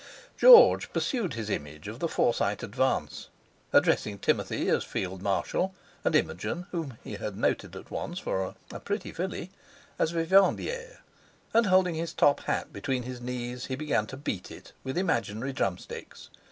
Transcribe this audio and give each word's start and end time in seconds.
George 0.35 0.91
pursued 0.93 1.35
his 1.35 1.51
image 1.51 1.87
of 1.87 1.99
the 1.99 2.07
Forsyte 2.07 2.63
advance, 2.63 3.29
addressing 3.71 4.17
Timothy 4.17 4.67
as 4.67 4.83
Field 4.83 5.21
Marshal; 5.21 5.75
and 6.03 6.15
Imogen, 6.15 6.65
whom 6.71 6.97
he 7.03 7.17
had 7.17 7.37
noted 7.37 7.75
at 7.75 7.91
once 7.91 8.17
for 8.17 8.55
"a 8.71 8.79
pretty 8.79 9.11
filly,"—as 9.11 10.11
Vivandière; 10.11 10.97
and 11.53 11.67
holding 11.67 11.93
his 11.93 12.13
top 12.15 12.39
hat 12.45 12.73
between 12.73 13.03
his 13.03 13.21
knees, 13.21 13.65
he 13.65 13.75
began 13.75 14.07
to 14.07 14.17
beat 14.17 14.49
it 14.49 14.71
with 14.83 14.97
imaginary 14.97 15.53
drumsticks. 15.53 16.31